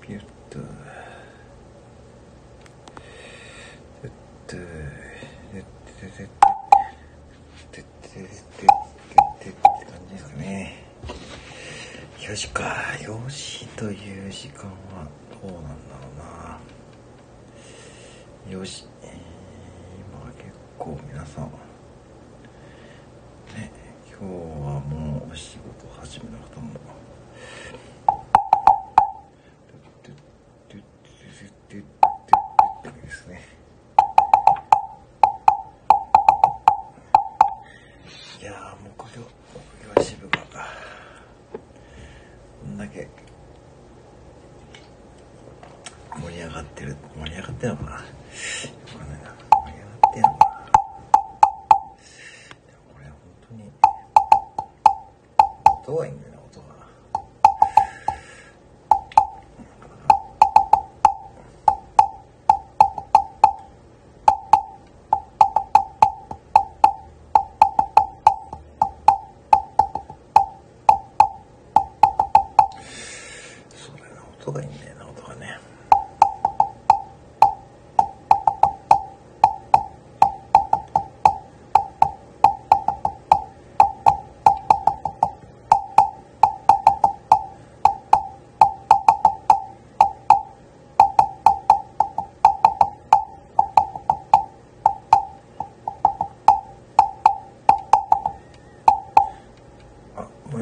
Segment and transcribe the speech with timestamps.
[0.00, 0.58] ピュッと
[4.02, 4.10] えっ
[4.46, 6.28] とえっとえっとえっ
[7.70, 8.26] とえっとえっ
[8.58, 8.66] と
[9.40, 10.74] えっとって感じですかね
[12.18, 12.62] 4時か
[13.00, 15.08] 4時という時間は
[15.42, 16.06] どうなんだろ
[18.50, 19.10] うな4時、えー、
[20.16, 20.44] 今は結
[20.78, 21.44] 構皆さん
[23.56, 23.72] ね
[24.08, 26.74] 今日はもうお仕事始めの方も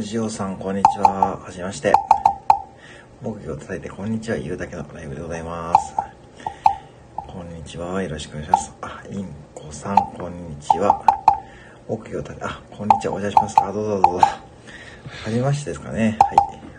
[0.00, 1.38] あ、むじおさん、こんにちは。
[1.44, 1.92] はじめまして。
[3.20, 4.38] 木魚を叩いて、こんにちは。
[4.38, 5.94] 言うだけのライブでございます。
[7.14, 8.02] こんにちは。
[8.02, 8.72] よろしくお願いします。
[8.80, 11.04] あ、インコさん、こんにちは。
[11.86, 13.12] 木魚を叩いて、あ、こんにちは。
[13.12, 13.68] お邪魔します。
[13.68, 14.26] あ、どうぞどうぞ。
[14.26, 14.40] は
[15.28, 16.16] じめましてですかね。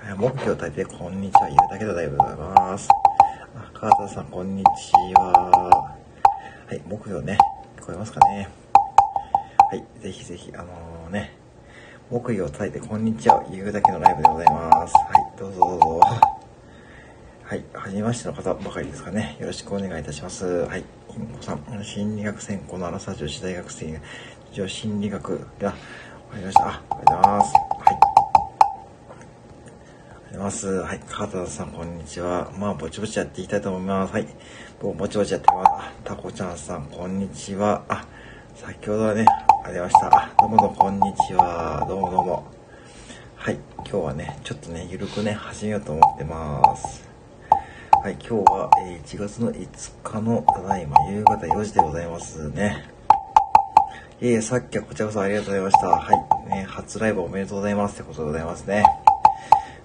[0.04, 0.18] はい。
[0.18, 1.48] 木魚を叩いて、こんにちは。
[1.48, 2.90] 言うだけのライブでございます。
[3.56, 4.70] あ、川田さん、こんにち
[5.14, 5.70] は。
[5.70, 7.38] はい、木魚ね。
[7.78, 8.50] 聞こえますかね。
[9.70, 11.41] はい、ぜひぜひ、あのーね、
[12.12, 14.94] 木魚を叩いてこんにちは言うだけのライブでございます。
[14.94, 16.02] はい、どうぞどうぞ。
[17.42, 19.38] はい、はじめましての方ばかりですかね。
[19.40, 20.46] よろしくお願いいたします。
[20.46, 24.02] はい、ひんこさん、心理学専攻のアラサー女子大学生、
[24.52, 26.68] 女子心理学が、わかりました。
[26.68, 27.54] あ、ありがとうございます。
[27.54, 27.62] はい。
[27.62, 27.98] あり
[30.02, 30.68] がとうございます。
[30.68, 32.52] はい、川田さん、こんにちは。
[32.58, 34.14] まあ、ぼちぼちやっていきたいと思います。
[34.14, 34.28] はい、
[34.82, 35.68] ぼぼちぼちやってます。
[35.70, 37.86] あタコちゃんさん、こんにちは。
[37.88, 38.06] あ、
[38.54, 39.26] 先ほどはね、
[39.64, 40.32] ありがとうございました。
[40.40, 41.86] どうもどうも、こんにちは。
[41.88, 42.44] どうもどうも。
[43.36, 47.08] はい、今日はね、ちょっとね、ゆるくね、始めようと思ってます。
[48.04, 52.86] はい、今日は、えー1月の5日のただいま夕方4時でございますね。
[54.20, 55.88] いえいえ、さっきはこちらこそありがとうございました。
[55.90, 56.12] は
[56.48, 58.84] い、ね、初ライブおめでとうございますってことでございますね。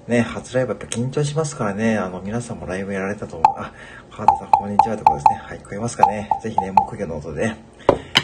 [0.08, 3.60] ね、初ライブやっぱ緊張しますからね、あの、皆さんもライブやられたと思う。
[3.60, 3.72] あ、
[4.10, 5.40] 川田さん、こんにちはってことですね。
[5.42, 6.30] はい、聞こえますかね。
[6.42, 7.56] ぜひね、木魚の音でね、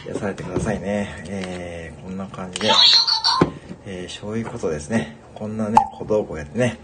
[0.06, 1.24] 癒されてくださいね。
[1.28, 2.70] えー、こんな感じで、
[3.86, 5.16] えー、そういうことですね。
[5.34, 6.78] こんなね、小道具をやってね、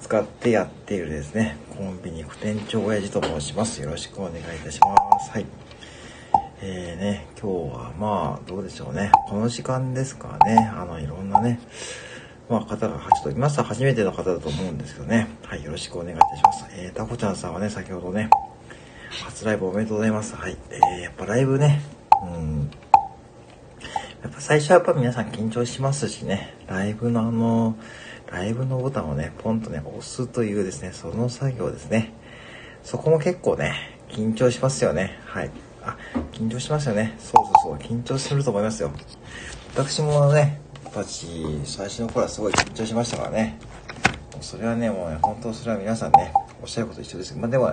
[0.00, 3.80] 使ってやっているですね、コンビニ副店長親父と申します。
[3.80, 5.30] よろしくお願いいたします。
[5.30, 5.46] はい。
[6.62, 9.12] えーね、今日はまあ、どうでしょうね。
[9.28, 11.60] この時間ですかね、あの、いろんなね、
[12.48, 15.28] まあ、方が、ちょっと、皆さ初めての方だと思うんですけどね。
[15.44, 16.66] はい、よろしくお願いいたします。
[16.72, 18.30] えー、タコちゃんさんはね、先ほどね、
[19.24, 20.34] 初ライブおめでとうございます。
[20.34, 20.56] はい。
[20.70, 21.80] えー、やっぱライブね、
[24.22, 27.76] やっぱ最初はやっぱ皆さん緊張しますしね、ライブのあの、
[28.30, 32.12] ライブのボタンをね、ポンとね、押すというですね、その作業ですね。
[32.82, 35.18] そこも結構ね、緊張しますよね。
[35.24, 35.50] はい。
[35.82, 35.96] あ、
[36.32, 37.14] 緊張しますよね。
[37.18, 38.90] そうそうそう、緊張すると思いますよ。
[39.74, 41.26] 私もね、私、
[41.64, 43.58] 最初の頃はすごい緊張しましたからね。
[44.40, 47.72] それはね、もうね、本当それは皆さんね、おっしゃること一緒ですけど、まあでも、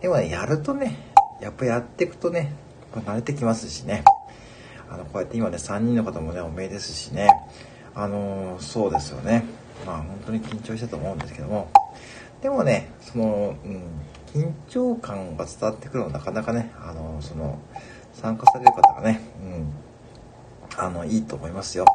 [0.00, 0.96] でもね、やるとね、
[1.40, 2.52] やっぱやっていくとね、
[2.98, 4.04] 慣れてきますしね。
[4.90, 7.28] あの、こうやって今ね、3人の方もね、おめえですしね。
[7.94, 9.44] あのーそうですよね。
[9.86, 11.70] まあ本当に緊張したと思うんですけども。
[12.42, 13.82] でもね、その、うん、
[14.32, 17.58] 緊張感が伝わってくるのはなかなかね、あのーその、
[18.14, 21.86] 参加される方がね、うん、あの、いいと思いますよ。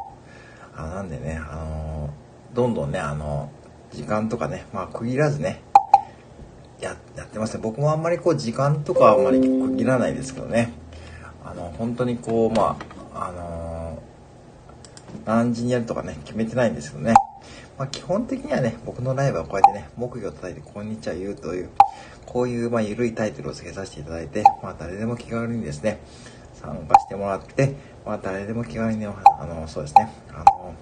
[0.74, 3.50] あなんでね、あのーどんどんね、あの
[3.92, 5.60] 時間とかね、まあ区切らずね、
[6.80, 7.60] や、やってますね。
[7.62, 10.72] 僕もあんまりこう時間とかあんまり区切らないですけどね。
[11.56, 12.76] の、本当にこう、ま
[13.14, 14.16] あ、あのー
[15.24, 17.14] 何時にやるとかね、決めてないんですけどね。
[17.78, 21.70] まあ基本的にはね、僕のライブはこうやってね、木魚を叩いてこんにちは言うという、
[22.26, 26.00] こういうまあ緩いタイトルを付けさせていただいて、まあ誰でも気軽にですね、
[26.54, 27.74] 参加してもらって、
[28.04, 30.74] まあ誰でも気軽にね、あの、そうですね、あの、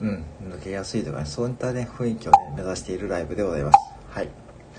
[0.00, 3.78] うん、抜けやすいとかね、そういったね、雰囲気をね、目指しているライブでございます。
[4.10, 4.28] はい。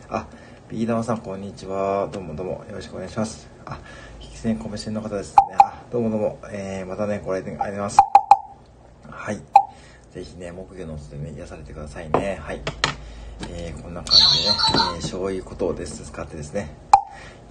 [0.09, 0.27] あ、
[0.69, 2.09] ビー玉さん、こんにちは。
[2.11, 3.47] どうもどうも、よろしくお願いします。
[3.65, 3.79] あ、
[4.45, 5.57] 引き線米線の方ですね。
[5.59, 7.97] あ、どうもどうも、えー、またね、ご来店ありがとうございます。
[9.09, 9.41] はい。
[10.13, 12.37] ぜひね、木魚の音でね、癒されてくださいね。
[12.39, 12.61] はい。
[13.49, 16.69] えー、こんな感じでね、えー、醤油ことをです使ってですね、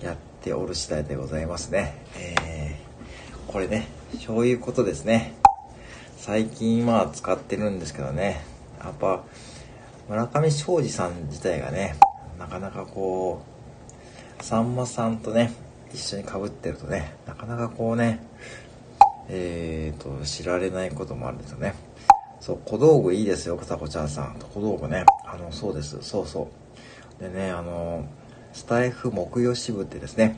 [0.00, 1.96] やっておる次第でございますね。
[2.16, 5.34] えー、これね、醤油ことですね。
[6.16, 8.44] 最近まあ使ってるんですけどね、
[8.78, 9.24] やっぱ、
[10.08, 11.96] 村上昌司さん自体がね、
[12.38, 13.42] なかなかこ
[14.38, 15.50] う、さんまさんとね、
[15.94, 18.20] 一緒に被ってるとね、なかなかこうね、
[19.28, 21.74] えーと、知られないこともあるんですよね。
[22.40, 24.36] そう、小道具いいですよ、草子ちゃんさん。
[24.52, 25.06] 小道具ね。
[25.24, 25.98] あの、そうです。
[26.02, 26.48] そうそ
[27.20, 27.22] う。
[27.22, 28.04] でね、あの、
[28.52, 30.36] スタイフ木曜支部ってですね、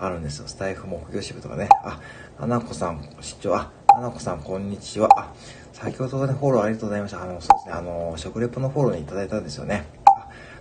[0.00, 0.48] あるんですよ。
[0.48, 1.68] スタイフ木曜支部とかね。
[1.84, 2.00] あ、
[2.36, 5.08] 花子さん、出張、あ、花子さん、こんにちは。
[5.16, 5.32] あ、
[5.72, 7.22] 先ほどね、フォローありがとうございました。
[7.22, 9.86] あの、そうですね、あの、食レポのフォローにいただいたんですよね。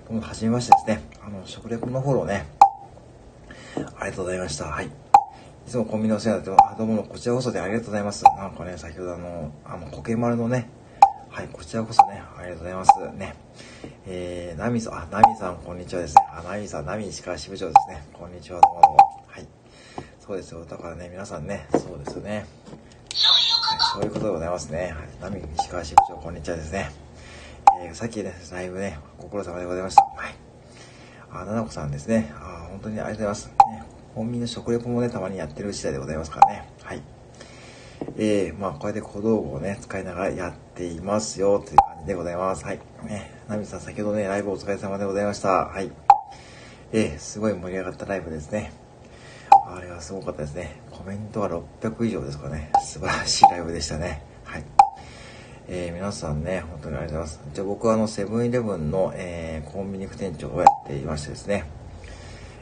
[0.07, 1.01] どうも、はじめましてですね。
[1.25, 2.45] あの、食レポのフォローね、
[3.75, 4.65] ありがとうございました。
[4.65, 4.85] はい。
[4.85, 4.89] い
[5.67, 8.23] つもコンビニのお世話になってあ、どうも、こちらこそでありがとうございます。
[8.23, 10.69] なんかね、先ほどあの、あの、コケマルのね、
[11.29, 12.91] はい、こちらこそね、ありがとうございます。
[13.13, 13.35] ね。
[14.05, 16.25] えー、ナミさん、あ、ナミさん、こんにちはですね。
[16.29, 18.03] あ、ナミさん、ナミ石川支部長ですね。
[18.11, 18.97] こんにちは、どうも。
[19.27, 19.47] はい。
[20.19, 20.65] そうですよ。
[20.65, 22.45] だからね、皆さんね、そうですよね。
[23.93, 24.93] そういうことでございますね。
[25.21, 25.31] はい。
[25.33, 26.91] ナミ石川支部長、こんにちはですね。
[27.81, 30.03] えー、さっきね、ライブね、ご苦労様でございました。
[30.03, 30.50] はい。
[31.33, 32.33] あ、ななこさんですね。
[32.35, 33.47] あ、本当にありがとうございます。
[33.47, 33.83] ね、
[34.15, 36.67] 本民の食レポもね、たまにやってる次第でございますからね。
[36.83, 37.01] はい。
[38.17, 42.65] えー、まあ、こうやって小道具をね、使いながらやっていますよ、という感じでございます。
[42.65, 42.79] はい。
[43.05, 45.65] ね、ナミさん、先ほどね、ライブお疲れ様でございました。
[45.67, 45.91] はい。
[46.91, 48.73] えー、すごい盛り上がったライブですね。
[49.67, 50.81] あれはすごかったですね。
[50.91, 52.71] コメントは600以上ですかね。
[52.83, 54.30] 素晴らしいライブでしたね。
[55.73, 57.53] えー、皆さんね、本当にありがとうございます。
[57.53, 61.63] じゃあ僕はあの、セブンイレブンの、えー、コンビニ副店長をやっていましてですね。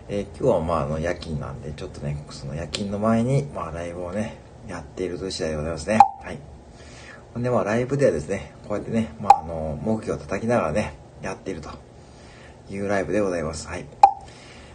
[0.10, 5.98] えー、今日はまあ、あの、夜勤なんで、ちょっとね、その夜勤の前に、まあ、ライブをね、やっているという次第でございますね。
[6.24, 6.38] はい。
[7.34, 11.72] ほんで、まあ、ライブではですね、こうやってね、まあ、あの、目標を叩きながらね、やっていると
[12.70, 13.68] いうライブでございます。
[13.68, 13.86] はい。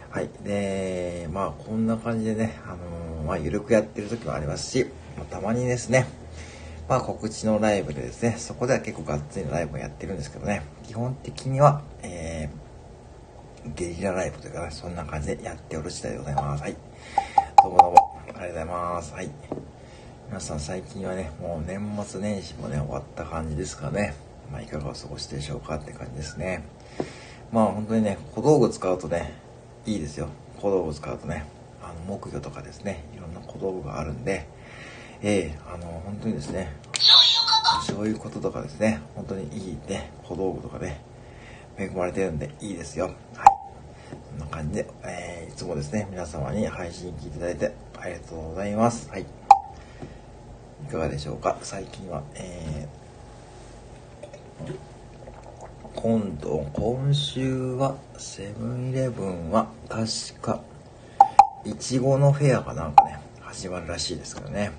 [0.09, 0.29] はい。
[0.43, 6.05] で、まあ、こんな感じでね、あのー、まあ、ゆるくやってる時もありますし、まあ、たまにですね、
[6.87, 16.61] まあ、告知のライブでですね、そこでは結構がっつりのライブをやってるんですけどね、基本的には、えー、ゲリラライブというかね、そんな感じでやっておる次第でございます。
[16.61, 16.75] はい。
[17.63, 19.13] どうもどうも、ありがとうございます。
[19.13, 19.29] はい。
[20.27, 24.13] 皆さん最近はね、もう年末年始もね、終わった感じですかね。
[24.51, 26.65] まあ、いかがお過ごしでしょうかって感じですね。
[27.51, 29.33] まあ、本当にね、小道具使うとね、
[29.87, 30.29] いいですよ。
[30.59, 31.45] 小道具使うとね、
[31.81, 34.47] あの、木魚とかですね、いろんな小道具があるんで、
[35.27, 36.71] ええー、あの、本当にですね、
[37.87, 41.01] そういうこととかですね、本当にいいね、小道具とかね、
[41.79, 43.05] 恵まれてるんでいいですよ。
[43.05, 43.15] はい。
[44.29, 49.09] こんな感じで、えー、いつもですね、皆様に配信聞いていただいてありがとうございます。
[49.09, 49.21] はい。
[49.23, 49.25] い
[50.91, 51.57] かがでしょうか？
[51.63, 53.05] 最近は、えー
[55.95, 60.05] 今度、今週は、セブンイレブンは、確
[60.39, 60.61] か、
[61.63, 64.71] いちごのフェアがなんかね、始まるらしいですからね。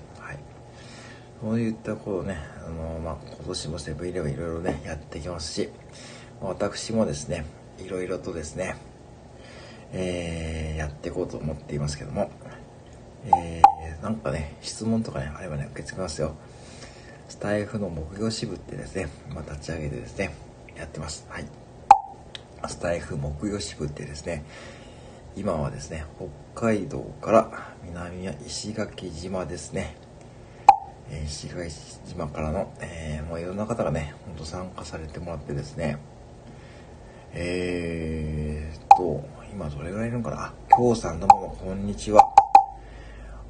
[1.41, 1.51] はい。
[1.51, 5.69] そういったことね、あの、まあ、今年もセブンイレブンいろいろね、やってきますし、
[6.41, 7.45] 私もですね、
[7.79, 8.75] いろいろとですね、
[9.93, 12.29] えー、やっていこうと思っていますけども、
[13.25, 16.35] えー、なんかね、質問とかね、あればね、受け付けますよ。
[17.29, 20.33] スタイフの木魚支部ってですね、まあ、立ち上げてですね、
[20.77, 21.25] やってます。
[21.29, 21.45] はい。
[22.67, 24.43] スタイフ木曜支部ってですね、
[25.35, 26.05] 今はですね、
[26.53, 30.06] 北海道から南は石垣島ですね。
[31.09, 31.69] えー、石垣
[32.05, 35.97] 島からの、えー、もういろんな方がね、ほんと参加されてもらってですね、
[37.33, 40.45] えーと、今どれぐらいいるのかな？
[40.45, 42.21] あ、京さんどうもこんにちは。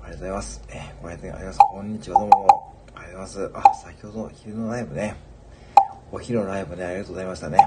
[0.04, 0.64] ありがとうございます。
[0.70, 1.60] えー、ご来店ありがとうございます。
[1.60, 2.74] こんにちはどうも。
[2.96, 3.52] ありがとうございます。
[3.56, 5.16] あ、先ほど昼のライブね、
[6.12, 7.58] お昼のライブね、ありがとうございましたね。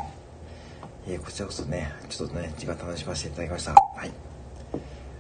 [1.09, 3.73] えー、こちらこそね、ちょっとね、時間楽しませていただきました。
[3.73, 4.11] はい。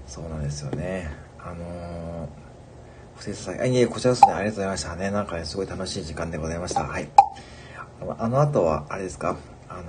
[0.07, 1.11] そうなんですよね。
[1.39, 2.29] あのー、
[3.21, 5.11] 不正さん、いえ、こちらこそね、ありがとうございましたね。
[5.11, 6.85] なんかね、すごい楽しい時間でございました。
[6.85, 7.07] はい。
[8.01, 9.37] あのあの後は、あれですか、
[9.69, 9.85] あのー、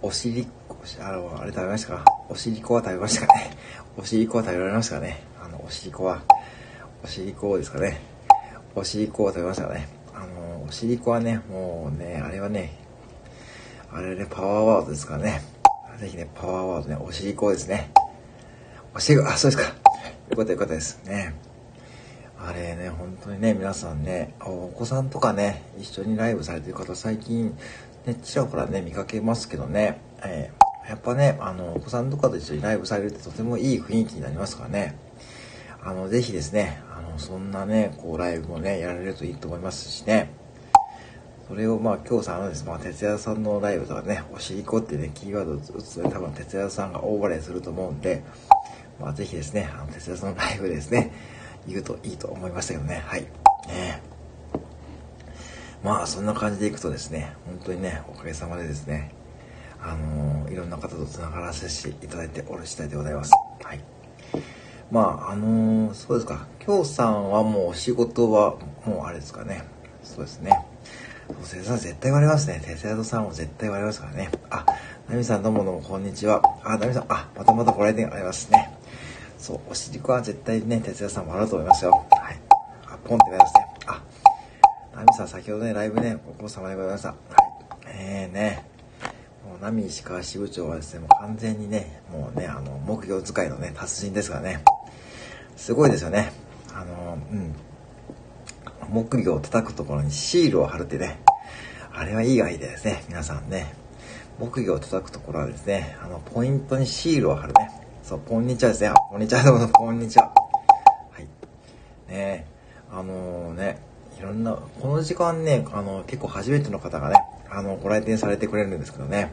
[0.00, 0.48] お尻、
[1.00, 2.04] あの、あれ食べましたか？
[2.30, 3.50] お尻粉は食べましたかね？
[3.98, 5.22] お尻粉は食べられましたかね？
[5.44, 6.22] あの、お尻粉は、
[7.04, 8.00] お尻粉ですかね？
[8.74, 9.88] お尻粉は食べましたかね？
[10.14, 12.72] あのお尻粉はね、もうね、あれはね、
[13.92, 15.42] あれね、パワーワードですからね。
[15.98, 17.90] ぜひね、パワーワードね、お尻粉ですね。
[18.94, 19.81] お尻粉、あ、そうですか。
[20.32, 21.34] よかったよかったですね。
[22.38, 27.54] あれね、本当にね、皆さんね、お子さんとかね、一緒にライブされてる方、最近、
[28.06, 34.96] ね、ちらほらね、見かけますけどね、えー、やっぱね、あの、お子さんとかと一緒にライブされるってとてもいい雰囲気になりますからね、
[35.82, 40.30] あの、ぜひですね、あの、そんなね、こう、ライブもね、やられるといいと思いますしね、
[41.46, 48.24] それをまあ今日さんのです、まあ、哲也さんのライブとかね、おしりこってね、キーワードを打つとね、多分哲也さんが大笑いすると思うんで、
[49.02, 51.10] まあぜひですね、あの、哲也さんのライブですね、
[51.66, 53.22] 言うといいと思いましたけどね、はい。
[53.66, 54.00] ね
[55.82, 59.12] まあそんな感じでいくとですね、本当にね、おかげさまでですね、
[59.80, 63.32] あのー、いろんな方と繋がらせていただいておる次第でございます。
[63.64, 63.80] はい。
[64.92, 68.54] まあ、あのー、そうですか、今日さんはもうお仕事は、
[68.86, 69.64] もうあれですかね、
[70.04, 70.52] そうですね。
[71.42, 72.62] そう、さん絶対言われますね。
[72.64, 74.30] テセラドさんも絶対言われますからね。
[74.50, 74.64] あ、
[75.08, 76.40] ナミさんどうもどうもこんにちは。
[76.62, 78.71] あ、ナミさん、あ、またまたご来店ありますね。
[79.42, 81.90] そう、おしりこは絶対ね、哲也さんもあると思いますよ。
[81.90, 82.40] はい。
[82.86, 83.66] あ、ポンってなりますね。
[83.86, 84.02] あ、
[84.94, 87.08] ナミさん先ほどね、ライブね、ご苦労様でございました。
[87.08, 87.16] はい。
[87.88, 88.64] えーね、
[89.44, 94.62] もうナミ石川支部長はですね、もう完全にね、もうね、あの、木魚使いのね、達人ですからね。
[95.56, 96.32] すごいですよね。
[96.72, 97.52] あの、うん。
[98.90, 101.18] 木魚を叩くところにシールを貼るってね、
[101.92, 103.02] あれはいいアイデアですね。
[103.08, 103.74] 皆さんね。
[104.38, 107.81] 木魚を叩くところはですね、あの、ポイントにシールを貼るね。
[108.02, 108.90] そう、こんにちはですね。
[109.10, 110.24] こんにちは、どうも、こんにちは。
[111.12, 111.26] はい。
[112.12, 112.46] ね
[112.90, 113.78] あのー、ね、
[114.18, 117.14] いろんな、この時間ね、あの、結構初めての方がね、
[117.48, 119.30] あの、ご来店されてくれるんですけどね、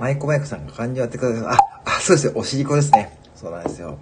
[0.00, 1.46] マイコマイクさんが漢字をやってください。
[1.46, 3.16] あ、あ、そうですよ、おしりこですね。
[3.36, 3.96] そうなんですよ。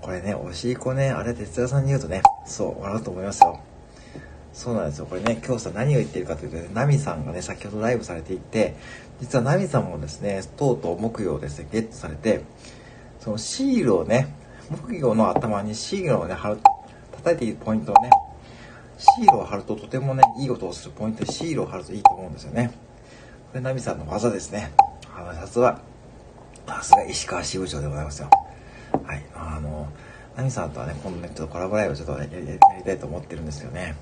[0.00, 3.60] これね、おしりこね、あれ、哲也さんに言うとね、そう、笑うと思いますよ。
[4.54, 5.06] そうなんですよ。
[5.06, 8.74] これね、今日さ、何を言ってるかというと、ね、ナミさんがね、先ほどライブされていて、
[9.20, 12.40] 実はナミさんもですね、とうとう木魚をですね、ゲットされて、
[13.26, 14.28] そのシールをね、
[14.70, 16.58] 木魚の頭にシールをね、貼る、
[17.10, 18.08] 叩いているポイントをね、
[18.98, 22.70] シールを貼るととてもね、いい音をするポイントでシールを貼るといいと思うんですよね。
[23.50, 24.70] これナミさんの技ですね。
[25.12, 25.80] あの、さすが、
[26.68, 28.30] さすが石川支部長でございますよ。
[29.04, 29.24] はい。
[29.34, 29.88] あの、
[30.36, 33.96] ナミさんとはね、今度ね、ちょっとコラボライブをちょっと、ね、やりたいと思ってるんですよね。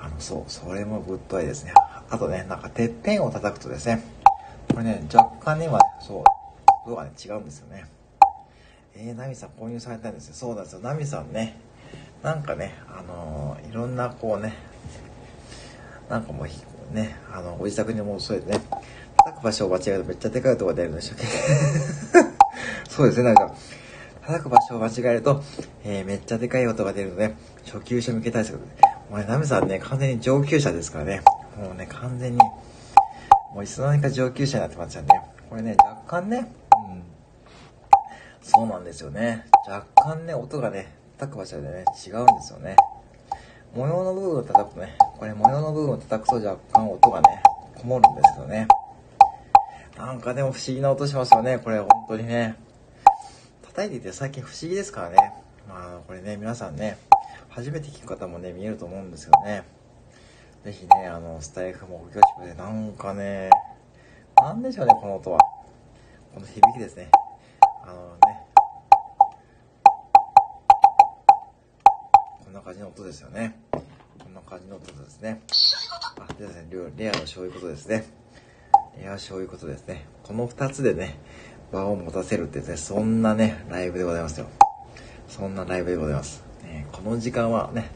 [0.00, 1.72] あの、そう、それもグッドアイですね。
[2.08, 4.04] あとね、なんか、てっぺんを叩くとですね、
[4.70, 6.22] これね、若干ね、今、そう、
[6.86, 7.86] 音がね、違うんですよね。
[8.96, 10.34] えー、ナミさん購入されたんですよ。
[10.34, 10.80] そうなんですよ。
[10.80, 11.58] ナミさんね、
[12.22, 14.54] なんかね、あのー、いろんな、こうね、
[16.08, 18.60] なんかもう、ね、あの、ご自宅にもそうですね、
[19.16, 21.24] 叩く場所を間違えるとめっちゃでかい音が出るんでしょうけ？
[22.88, 23.54] そうですね、なんか、
[24.22, 25.42] 叩く場所を間違えると、
[25.84, 27.34] えー、めっちゃでかい音が出るので、
[27.66, 28.58] 初級者向け対策。
[29.10, 31.20] もうね、ナミさんね、完全に上級者ですからね。
[31.58, 35.20] もうね、完全に、もういつの間にか上級者になってますよね。
[35.50, 36.50] これね、若干ね、
[38.44, 39.46] そうなんですよね。
[39.66, 42.76] 若干ね、音がね、叩く場所でね、違うんですよね。
[43.74, 47.42] 模様の部分を叩くとね、これ模様の部分を叩くと若干音がね、
[47.74, 48.68] こもるんですけどね。
[49.96, 52.56] なんかでも不思議な音しますよね、これ本当にね。
[53.62, 55.32] 叩いていて最近不思議ですからね。
[55.66, 56.98] まあ、これね、皆さんね、
[57.48, 59.64] 初めて聞く方もね、見えると思うんですけどね。
[60.64, 63.48] ぜひね、あの、スタイフもご教師で、なんかね、
[64.36, 65.38] なんでしょうね、この音は。
[66.34, 67.08] この響きですね。
[67.86, 68.46] あのね、
[72.42, 73.58] こんな感じの音ですよね。
[73.70, 73.82] こ
[74.28, 75.42] んな感じの音ですね。
[76.18, 78.06] あ、でですね、レアの醤油ことですね。
[78.98, 80.06] レア醤油ことですね。
[80.22, 81.18] この二つでね、
[81.72, 84.46] 場を持たせるってね、そんなね、ライブでございますよ。
[85.28, 86.42] そんなライブでございます。
[86.64, 87.90] え、この時間はね、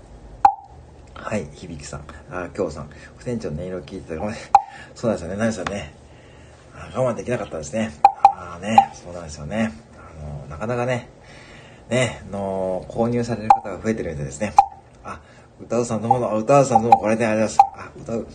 [1.14, 4.36] はい、響さん、あ、京さん、副店長の音色聞いてたごめん。
[4.94, 5.94] そうなんですよね、何さんね、
[6.94, 7.92] 我慢できなかったですね。
[8.34, 9.72] ああね、そうなんですよね。
[10.58, 11.08] なかなかね、
[11.88, 14.54] ね、の、購入される方が増えてるみたいですね。
[15.04, 15.20] あ、
[15.60, 17.58] 歌うさんのもの、歌うさんのもこれであります。
[17.76, 18.26] あ、歌う、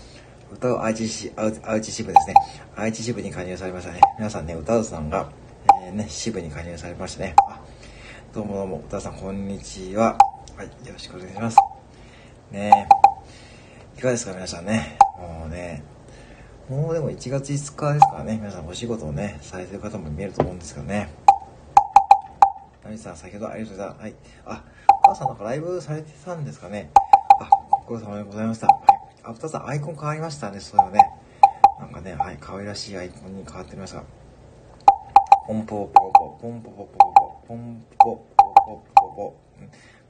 [0.53, 2.33] 歌う愛知市、愛知支部ですね。
[2.77, 3.99] 愛知支部に加入されましたね。
[4.17, 5.29] 皆さんね、歌うさんが、
[5.83, 7.35] えー、ね、支部に加入されましたね。
[7.49, 7.59] あ、
[8.33, 10.17] どうもどうも、歌うさんこんにちは。
[10.55, 11.57] はい、よろしくお願いします。
[12.51, 12.87] ね
[13.97, 14.97] いかがですか皆さんね。
[15.19, 15.83] もうね、
[16.69, 21.09] もうでも1月5日ですからね、皆さんお仕事をね、されてる方も見えると思うんですけどね。
[22.83, 24.01] ナミさん、先ほどありがとうございます。
[24.01, 24.15] はい。
[24.45, 26.91] あ、お母さんなんかライブされてたんですかね。
[27.39, 28.67] あ、ご苦労様でございました。
[28.67, 28.77] はい。
[29.23, 31.09] あ、ふたさん、アイコン変わりましたね、そういうのね。
[31.79, 34.03] なんかね、はい、可愛らしいアイコンに変わってみました。
[35.47, 39.35] ポンポポポ、ポンポポポポ、ポンポポポポポ、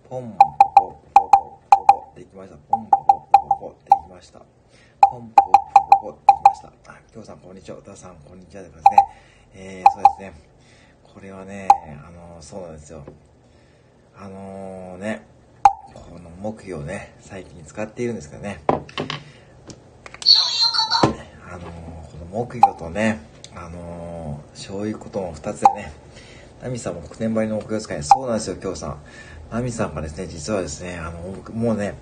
[0.09, 1.29] ポンポポポポ
[1.69, 2.57] ポポっていきました。
[2.57, 4.39] ポンポポポポポっていきました。
[4.99, 5.59] ポンポポポ
[6.01, 6.67] ポっていきました。
[6.91, 7.77] あ、きょうさん、こんにちは。
[7.77, 8.63] うたさん、こんにちは。
[8.63, 8.81] ですね。
[9.53, 10.52] えー、そうですね。
[11.13, 11.67] これはね、
[12.05, 13.03] あの、そうなんですよ。
[14.17, 15.21] あのー、ね、
[15.93, 18.61] この木魚をね、最近使っているんですけどね。
[21.47, 23.19] あのー、木魚とね、
[23.55, 25.93] あのー、そういうことの二つでね、
[26.63, 28.97] ナミさんも9年張りの木魚使い、そうなんですよ、今日さん。
[29.51, 31.93] ナミさんがですね、実はですね、あの、もうね、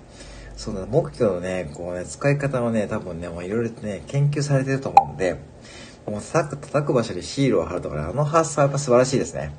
[0.56, 5.36] そうだ、木魚のね、こうね、使い方をね、多分ね、もういろいろね、研究されてると思うんで、
[6.06, 9.52] もう叩く、叩く場所にシールを貼るとかね、あの発想はやっぱ素晴らしいですね。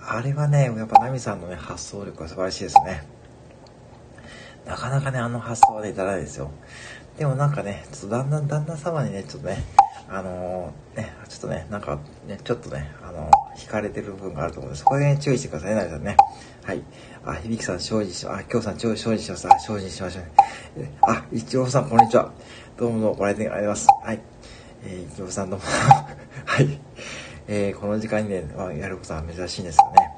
[0.00, 3.04] あれはね、やっぱナミさんのね、発想力は素晴らしいですね。
[4.66, 6.50] なかなかね、あの発想はね、いただないですよ。
[7.18, 9.62] でもなんかね、ちょっとだんだん旦那様にね、ちょっとね、
[10.08, 16.16] あのー、ね、ちょっとね、なんかね、ちょっとね、あのー、惹かれてる部分があると思うんで、そこでね、注意してくださいね、ナミさんね。
[16.64, 16.82] はい。
[17.24, 19.48] あ、響さん、精進し、あ、今日さん、精進します。
[19.48, 20.20] あ、精進しましょ
[20.76, 20.92] うね。
[21.02, 22.32] あ、一応さん、こんにちは。
[22.78, 24.06] どうもどうもご来店ありがとうございます。
[24.06, 24.31] はい。
[24.84, 25.64] えー、一応さんどうも。
[26.44, 26.78] はい。
[27.46, 30.10] えー、この時間にね、まあ、やることは珍しいんですよね。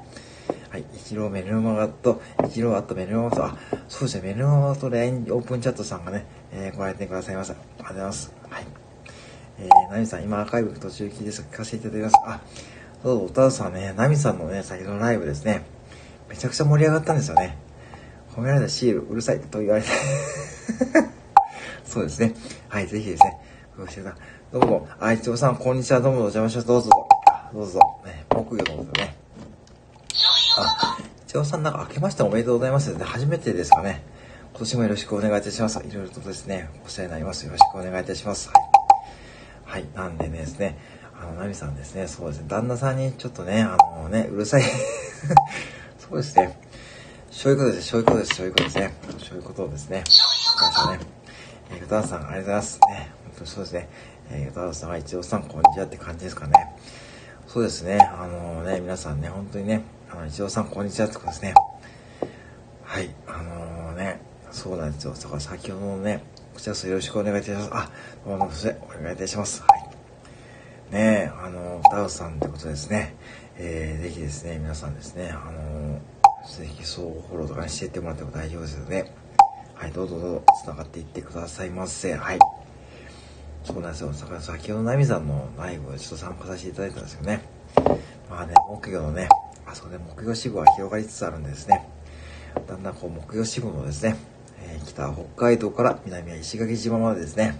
[0.69, 0.85] はい。
[0.95, 3.57] 一郎メルマガと、一郎あとメルマガと、あ、
[3.87, 7.53] そうですね、メルマガと LINE オープンチャットさんがね、えー、ご来店くださいました。
[7.53, 8.33] ありがとうございます。
[8.49, 8.67] はい。
[9.59, 12.15] えー、ナミさん、今アーカイブ途中聞いて聞かせていただきます。
[12.25, 12.41] あ、
[13.03, 15.63] どうぞ、おたさんね、ナミさんのね、先ほどのライブですね、
[16.27, 17.57] めちゃくちゃ盛り上がったんですよね。
[18.35, 19.87] 褒められたシール、うるさいと言われて
[21.85, 22.33] そうですね。
[22.67, 23.37] はい、ぜひですね、
[23.77, 24.34] ごしてください。
[24.51, 26.67] どうも、あ、一応さん、こんにちは、どうもお邪魔します。
[26.67, 26.89] どうぞ。
[27.51, 27.79] どうぞ。
[28.05, 29.15] ね、木魚のことね。
[30.57, 30.97] あ、
[31.27, 33.03] 一応さん、なんか明けましておめでとうございますね。
[33.03, 34.03] 初めてですかね。
[34.51, 35.79] 今年もよろしくお願いいたします。
[35.79, 37.45] いろいろとですね、お世話になります。
[37.45, 38.49] よろしくお願いいたします。
[38.49, 38.75] はい。
[39.65, 40.77] はい、なんでねですね、
[41.19, 44.63] あの、ナミさんですね、そうですね、旦那さんにちょっとね、あのね、うるさい
[45.97, 46.57] そうですね。
[47.31, 47.87] そういうことです。
[47.87, 48.35] そういうことです。
[48.35, 48.93] そういうことですね。
[49.17, 49.97] そういうことですね。
[49.97, 51.15] わかりましたね。
[51.71, 52.79] えー、歌田さん、ありがとうございます。
[52.87, 53.89] ね、本当にそうですね。
[54.31, 56.53] えー、歌田さんは一応さん、こんにちはって感じですかね。
[57.47, 57.99] そうですね。
[57.99, 61.53] あのー、ね、皆さんね、本当にね、あの、一応さん、こんにちはってことですね。
[62.83, 63.09] はい。
[63.27, 65.13] あのー、ね、そうなんですよ。
[65.13, 67.69] だから先ほどのね、こちらよろしくお願いいたします。
[67.73, 67.89] あ、
[68.25, 69.61] どうも、それ、お願いいたします。
[69.61, 70.93] はい。
[70.93, 73.15] ねあの、歌田さんってことですね。
[73.57, 79.11] えー、ぜひですね、皆さんですね、あのー、ぜひそうフォローとかにしていってもらっても大丈夫ですので、
[79.73, 82.13] はい、どうぞどうぞ繋がっていってくださいませ。
[82.13, 82.39] はい。
[83.65, 84.11] そうなんですよ。
[84.11, 87.41] だから先ほどナミさんのライブをちょっと参加させていただいたんですよね。
[88.29, 89.27] まあね、木魚のね、
[89.65, 91.87] あそこで木魚支部は広がりつつあるんですね。
[92.67, 94.15] だんだんこう木魚支部のですね、
[94.61, 97.59] えー、北北海道から南は石垣島までですね、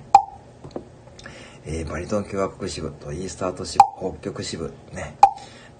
[1.66, 5.16] えー、バリトン共和国支部とイースタート支部、北極支部、ね、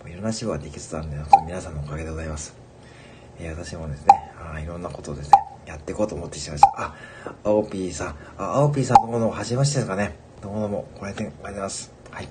[0.08, 2.65] いろんな仕事ができつつあるんで、本当に皆さんのおかげでございます。
[3.40, 6.82] えー、私もですね、あいろんなことをですね、やっていこうと思ってしまいました。
[6.82, 6.96] あ、
[7.44, 10.16] 青ピーさん、あ、青ピーさんどうもどうも、はじめましてですかね。
[10.42, 11.94] どうもどうも、ご来店ありがとうございます。
[12.12, 12.30] はい。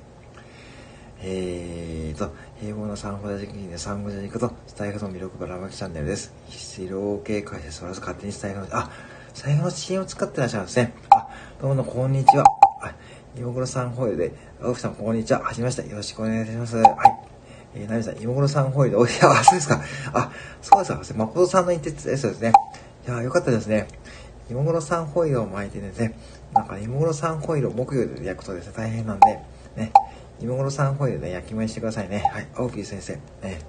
[1.26, 6.32] えーと、平凡な産婦大臣で産後に行くと、スタイフの魅力がラマキチャンネルです。
[6.48, 8.90] 必要系解説そらず勝手にスタイフの、あ、
[9.32, 10.94] スタイフの知恵を使ってらっしゃるんですね。
[11.10, 11.28] あ、
[11.60, 12.44] どうもこんにちは。
[12.80, 12.94] あ、
[13.36, 15.40] 今頃さんホイールで、青木さんこんにちは。
[15.40, 15.88] はじめまして。
[15.88, 16.76] よろしくお願いします。
[16.76, 17.23] はい。
[17.74, 19.82] えー、ナミさん、今頃さんホイール、おいや、そうですか。
[20.12, 20.30] あ、
[20.62, 21.18] そうですか。
[21.18, 22.52] 誠さんの言ってですね。
[23.06, 23.88] いや、よかったですね。
[24.50, 26.16] 今頃さんホイールを巻いてですね、
[26.52, 29.40] なんか今頃さんホイールを木魚で焼くとですね、大変なんで、
[29.76, 29.92] ね、
[30.40, 32.22] 今頃さんホイールで焼き目してくださいね。
[32.32, 33.14] はい、青ピー先生。
[33.42, 33.60] ね、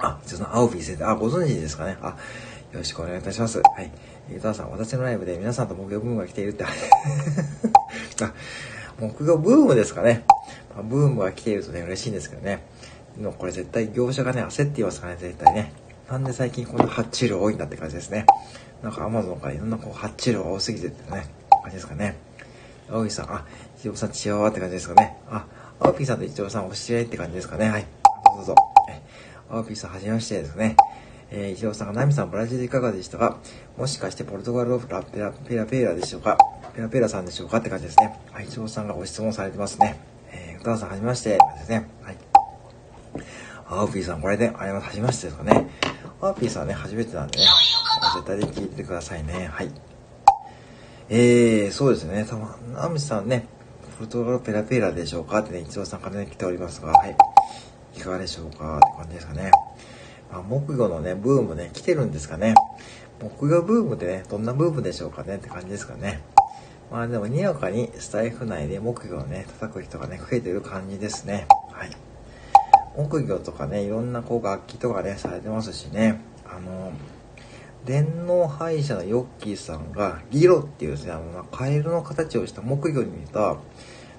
[0.00, 1.98] あ、ちょっと青ピー先生、あ、ご存知ですかね。
[2.00, 3.58] あ、よろしくお願いいたします。
[3.58, 3.90] はい。
[4.30, 6.64] 伊藤さん、私のライブで皆さんと木魚ブームが来ているって。
[6.64, 6.68] あ、
[8.98, 10.24] 木魚ブームですかね。
[10.74, 12.62] まあ、ブームが来ているとね、嬉しいんですけどね。
[13.18, 15.72] のこれ絶対業者がね、焦っていますからね、絶対ね。
[16.10, 18.26] なんで最近こんな発注量多いんだって感じですね。
[18.82, 22.16] なんか Amazon からいろんなこう発注量が多すぎてってね、感じですかね。
[22.90, 23.44] 青木さん、あ、
[23.78, 25.16] 一郎さん、チワワって感じですかね。
[25.28, 25.44] あ、
[25.80, 27.68] 青ピーさんと一郎さんお知り合いって感じですかね。
[27.68, 27.86] はい。
[28.36, 28.54] どうぞ。
[28.88, 29.00] え
[29.50, 30.76] 青ピーさん、はじめましてですね。
[31.30, 33.36] えー、一郎さんが、ナミさん、ブラジルいかがでしたか？
[33.76, 36.38] もしかしてポルトガルのラペラ、ペラペラでしょうか？
[36.74, 38.18] ペラペラさんでしょうかって感じですね。
[38.32, 40.00] はい、一郎さんがご質問されてますね。
[40.32, 41.30] えー、歌田さん、はじめまして。
[41.30, 41.86] ですね。
[43.68, 43.78] はい。
[43.80, 45.68] アーピーさん、これで、あれは初めましてですかね。
[46.20, 47.46] アーピーさんね、初めてなんでね、
[48.14, 49.48] 絶対に聞いてくださいね。
[49.52, 49.70] はい。
[51.10, 52.24] えー、そうですね。
[52.28, 53.46] たま、ナミさんね、
[53.98, 57.16] フルトロペラペラでしょうかってね、一応さんからね、来ておりますが、はい。
[57.96, 59.50] いかがでしょうかって感じですかね。
[60.30, 62.54] まあ、木魚のね、ブームね、来てるんですかね。
[63.20, 66.20] 木魚ブームでね、どんなブームでしょうかねって感じですかね。
[66.90, 71.46] まあでも、にわかにスタイフ内で木魚をね、叩く人がね、増えてる感じですね。
[71.72, 71.90] はい。
[72.98, 76.20] 木魚とかね、いろんなこう楽器とかね、されてますしね。
[76.44, 76.92] あの、
[77.84, 83.56] 電脳廃車のヨッキーさんが、ギロっていうですね、あの、カエルの形をした木魚に似た、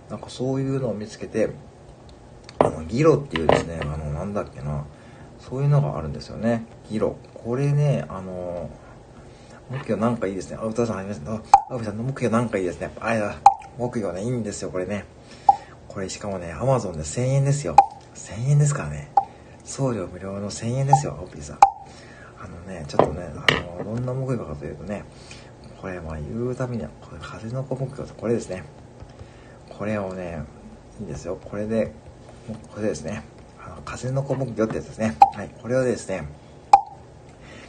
[0.10, 1.50] なんかそういうのを見つけて、
[2.60, 4.86] あの、ギロっていうですね、あの、なんだっけな、
[5.40, 6.64] そういうのがあるんですよね。
[6.90, 7.18] ギロ。
[7.34, 8.70] これね、あの、
[9.70, 10.58] 木魚なんかいいですね。
[10.58, 11.26] あ、歌さんありますね。
[11.30, 12.92] あ、青木さんの木魚なんかいいですね。
[13.02, 13.36] あれだ。
[13.78, 15.04] 木魚ね、いいんですよ、これね。
[15.90, 17.76] これしかもね、アマゾンで1000円ですよ。
[18.20, 19.12] 1000円ですからね。
[19.64, 21.60] 送料無料の1000円ですよ、オピーさん。
[22.42, 25.04] あのね、ちょっとね、あの、どんな木魚かというとね、
[25.82, 28.64] これ、まあ言うためには、これ、風の子木魚とこれですね。
[29.70, 30.44] これをね、
[31.00, 31.40] いいんですよ。
[31.42, 31.94] これで、
[32.74, 33.24] これですね。
[33.64, 35.16] あの、風の子木魚ってやつですね。
[35.34, 36.28] はい、これをですね、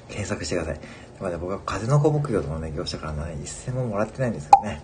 [0.08, 0.80] 検索してください。
[1.20, 4.80] まあね、僕は風の子木魚のね、業者からね、一銭ももらってないんですけどね。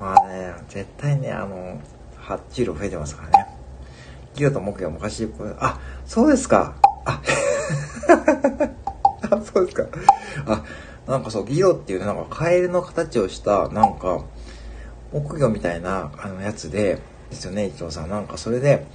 [0.00, 1.80] まあね、絶対ね、あの、
[2.16, 3.61] 発注量増えてますからね。
[4.34, 6.74] ギロと木魚昔、あ、そうですか。
[7.04, 7.20] あ、
[9.30, 9.86] あ、そうですか。
[10.46, 10.64] あ、
[11.06, 14.22] なんかそう、ギロっていうね、なんかカエルの形をした、なんか、
[15.12, 16.98] 木魚みたいな、あの、やつで、
[17.30, 18.10] ですよね、伊藤さん。
[18.10, 18.86] なんかそれで、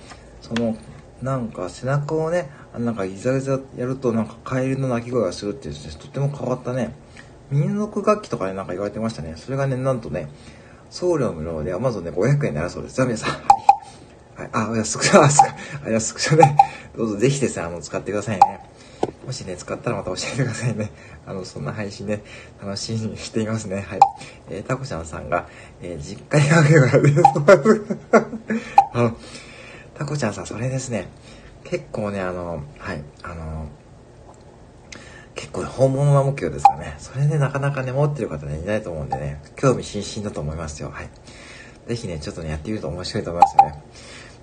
[0.42, 0.78] その、
[1.22, 6.94] なんか背中をね、なんかギザギザやるとなんかカエルの鳴き声がするっていうとても変わったね、
[7.50, 9.34] 民族楽器とかでなんか言われてましたね。
[9.36, 10.30] それがね、なんとね、
[10.90, 12.96] 送料無料で Amazon で500円になるそうです。
[12.96, 13.36] じゃあ皆さん、
[14.38, 14.50] はい。
[14.54, 16.56] あ、安く、あ、安く、ね、
[16.96, 18.60] どうぞぜひですね、あの、使ってくださいね。
[19.26, 20.92] もしね、使ったらまた教えてくださいね。
[21.26, 22.22] あの、そんな配信ね、
[22.62, 23.86] 楽しみにしていますね。
[23.88, 24.00] はい。
[24.50, 25.48] えー、タコちゃんさんが、
[25.82, 27.22] えー、実家にあげるからです。
[28.94, 29.18] あの、
[29.96, 31.08] タコちゃんさん、それですね。
[31.64, 33.68] 結構ね、あの、はい、あの、
[35.36, 36.96] 結構本物の目標ですかね。
[36.98, 40.90] それでなかなかね、持ってる方ね、いないと思うんでね、興味津々だと思いますよ。
[40.90, 41.10] はい。
[41.88, 43.84] ぜひね、ちょっとね、やってみると面白いと思いますよね。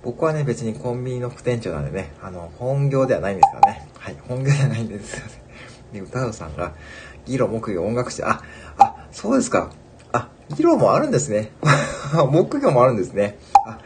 [0.05, 3.89] 僕はね、別にコンビニの副店長なんでね、あの、本業ではないんですからね。
[3.97, 5.31] はい、本業ではないんですよね。
[5.93, 6.75] で、歌うさんが、
[7.25, 8.43] 議論、木魚、音楽して、あ、
[8.77, 9.71] あ、そうですか。
[10.11, 11.51] あ、議論もあるんですね。
[12.29, 13.39] 木魚もあるんですね。
[13.65, 13.79] あ、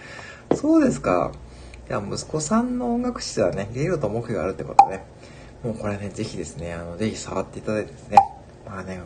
[0.55, 1.31] そうですか。
[1.89, 5.05] いや、息子さんの音楽室はね、ゲイロと目標があるってことね。
[5.63, 8.17] もうこれね、ぜひですね、あの、ぜひ触っていただいてですね。
[8.67, 8.99] まあね、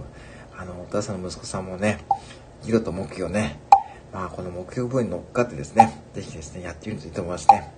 [0.57, 1.99] あの、お父さんの息子さんもね、
[2.63, 3.59] ゲイロと目標ね、
[4.13, 7.73] まあこの目標部分に乗っかってですね、ぜひですね、やってみるといいと思いますね。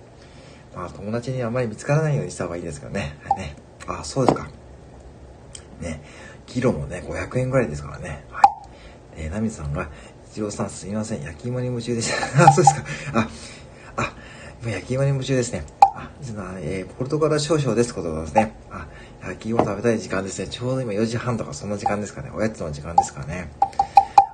[0.74, 3.18] まあ友達にあまり見つからないようにした方がいいですけどね。
[3.24, 3.56] はいね。
[3.86, 4.46] あ、そうですか。
[5.80, 6.02] ね、
[6.46, 8.24] キロもね、500円ぐらいですからね。
[8.30, 8.44] はい。
[9.16, 9.88] えー、ナミさんが、
[10.30, 12.44] 一郎さんすみません、焼き芋に夢中でした。
[12.48, 13.20] あ、そうですか。
[13.20, 13.28] あ、
[13.96, 14.12] あ
[14.62, 15.64] 今焼き芋に夢中ですね。
[15.94, 16.10] あ、
[16.58, 18.54] えー、ポルトガル少々ですことですね。
[18.70, 18.86] あ、
[19.22, 20.48] 焼き芋食べたい時間ですね。
[20.48, 22.30] ちょうど今4時半とかそんな時間ですかね。
[22.34, 23.50] おやつの時間ですからね。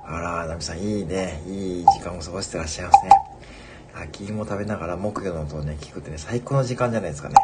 [0.05, 1.41] あら、ナミさんいいね。
[1.47, 3.11] いい時間を過ごしてらっしゃいますね。
[3.95, 7.35] 焼き芋食べながら木魚の音をね、聞くってね、最高の時間じゃないですかね。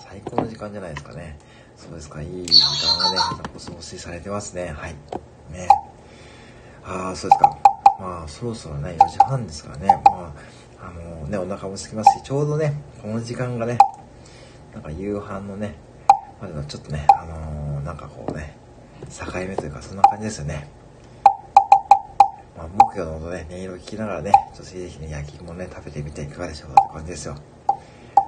[0.00, 1.36] 最高の時間じゃないですかね。
[1.76, 3.18] そうですか、いい時間をね、
[3.54, 4.72] お過ごしされてますね。
[4.74, 4.94] はい。
[5.52, 5.68] ね。
[6.84, 7.58] ああ、そうですか。
[8.00, 9.88] まあ、そろそろね、4時半ですからね。
[10.06, 13.78] まああのね、お腹も空きますし、ちょうどね、この時間がね、
[14.72, 15.74] なんか夕飯のね、
[16.40, 18.56] まだちょっとね、あのー、なんかこうね、
[19.10, 20.77] 境目というかそんな感じですよね。
[22.58, 27.36] まあ、目標の音ね、音色を聞きながらね、ちょっとぜひね、焼き芋ね、食べてみていかがでしょうかって感じですよ。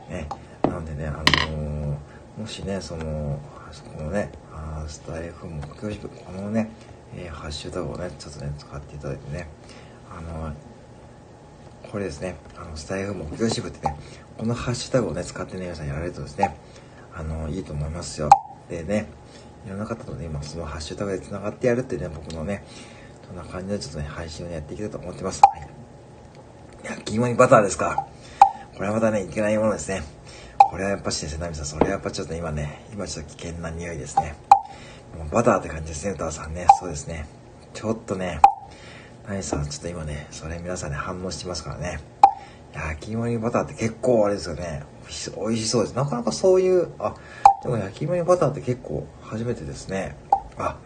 [0.08, 0.28] ね、
[0.62, 3.40] なんでね、あのー、もしね、その、
[3.72, 6.70] そこのね、あスタイフ目標塾、このね、
[7.16, 9.48] えー、ハッシュタグをね、ちょっとね、使っていただいてね、
[10.08, 10.54] あのー
[11.90, 13.96] これですね、あの、スタイフ目標支部ってね、
[14.38, 16.56] このハッシュタグをね、使ってね、皆さんやられるとですね、
[17.12, 18.30] あの、いいと思いますよ。
[18.68, 19.06] でね、
[19.66, 22.64] いろんな方とね、今そのハッシュタグで繋がってやるってね、僕のね、
[23.30, 25.40] そんな感じでちょっとね、配信を、ね、やっていきたいと思ってます。
[25.44, 25.68] はい。
[26.82, 28.08] 焼き芋にバターですか。
[28.74, 30.02] これはまたね、いけないものですね。
[30.58, 34.34] これはやっぱしですね、ナミさん、それはやっぱちょっと今ね、今ちょっと危険な匂いですね。
[35.16, 36.66] もうバターって感じですね、歌わさんね。
[36.80, 37.28] そうですね。
[37.72, 38.40] ちょっとね、
[39.28, 42.00] はいさん、ちょっと今ね、それ皆さんね、反応してますからね。
[42.74, 44.82] 焼き芋にバターって結構あれですよね。
[45.36, 45.94] 美味しそうです。
[45.94, 47.14] なかなかそういう、あ、
[47.62, 50.16] でも焼き芋にバターって結構初めてですね。
[50.58, 50.78] あ、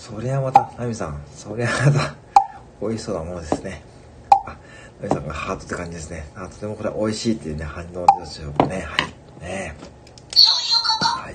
[0.00, 2.14] そりゃまた、ナミさん、そりゃまた、
[2.80, 3.82] 美味しそうなものですね。
[4.46, 4.56] あ、
[5.02, 6.26] ナミさんがハートって感じですね。
[6.34, 8.80] あ、とてもこれ美味しいっていうね、反応でしょうかね。
[8.80, 9.44] はい。
[9.44, 9.74] ね
[11.02, 11.34] はい。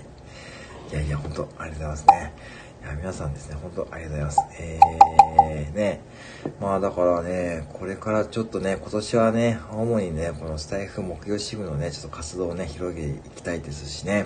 [0.91, 2.33] いやいや、ほんと、ありがとうございますね。
[2.81, 4.39] いや、皆さんですね、本当ありがとうございます。
[4.59, 6.01] えー、ね、
[6.59, 14.25] まあだからね、これからちょっとね、今年はね、主にね、このスタイフ目標支部のね、ちょっと活動をね、広げていきたいですしね、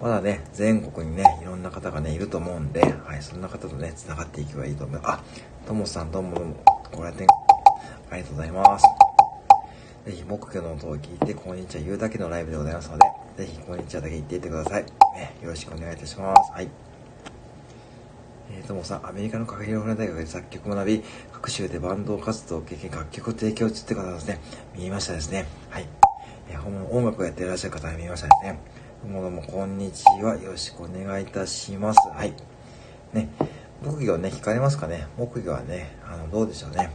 [0.00, 5.10] まだね、全国にね、いろんな方がね、いると思うんで、はい、そんな方とね、繋がっていけばいいと思います。
[5.10, 5.22] あ、
[5.66, 6.54] ともさんどうもどうも、
[6.92, 7.26] ご来店
[8.10, 8.84] ありがとうございます。
[10.04, 14.84] ぜひ、目標の音を聞いて、こんにちは言うだけのライブでございますので、ぜひ、こんにちはだけ言っていってください。
[15.14, 16.52] ね、よろしくお願いいたします。
[16.52, 16.68] はい。
[18.52, 24.40] えー、ともさん、アメリカのカフェロフラ大学で作曲を学び、各州でバンド活動を経験、楽曲を提供中って方ですね、
[24.74, 25.46] 見えましたですね。
[25.70, 25.86] はい。
[26.50, 28.60] えー、本物音楽をやっていらっしゃる方が見えましたですね。
[29.02, 30.36] どうもどうも、こんにちは。
[30.36, 31.98] よろしくお願いいたします。
[32.08, 32.32] はい。
[33.12, 33.28] ね、
[33.82, 35.06] 木魚ね、聞かれますかね？
[35.16, 36.90] 木魚はね、あの、どうでしょうね。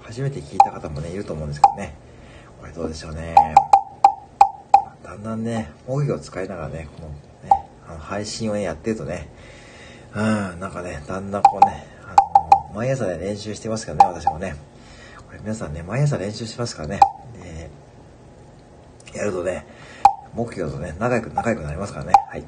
[0.00, 1.94] 初めて聞いた方もね、いると思うんですけどね。
[2.60, 3.34] これどうでしょうね。
[5.02, 9.28] だんだんね、音楽を使いながらね、このね、あの配信をね、やってるとね、
[10.14, 12.14] うん、なんかね、だんだんこうね、あ
[12.70, 14.54] の、毎朝ね、練習してますからね、私もね。
[15.26, 17.00] これ皆さんね、毎朝練習しますからね。
[17.42, 19.66] で、やるとね、
[20.34, 22.12] 目標とね、仲良く、仲良くなりますからね。
[22.28, 22.44] はい。